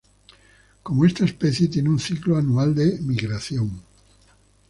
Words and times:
Como 0.81 1.05
esta 1.05 1.25
especie, 1.25 1.67
tiene 1.67 1.87
un 1.91 1.99
ciclo 1.99 2.35
anual 2.35 2.73
de 2.73 2.97
migración. 3.01 3.83